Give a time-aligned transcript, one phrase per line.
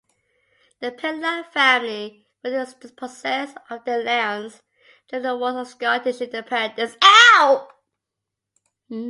[0.79, 4.63] The Pentland family were dispossessed of their lands
[5.07, 6.97] during the Wars of Scottish Independence.